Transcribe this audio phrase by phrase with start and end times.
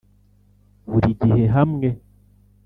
[0.89, 1.87] buri gihe hamwe.